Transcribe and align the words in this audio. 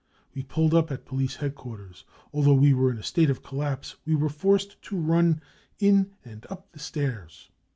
We 0.33 0.41
pulled 0.41 0.73
up 0.73 0.89
at 0.91 1.05
police 1.05 1.35
headquarters. 1.35 2.05
Although 2.33 2.55
we 2.55 2.73
were 2.73 2.89
in 2.89 2.97
a 2.97 3.03
state 3.03 3.29
of 3.29 3.43
collapse 3.43 3.97
we 4.03 4.15
were 4.15 4.29
forced 4.29 4.81
to 4.81 4.95
run 4.97 5.41
in 5.77 6.13
and 6.25 6.43
up 6.49 6.71
the 6.71 6.79
stairs. 6.79 7.51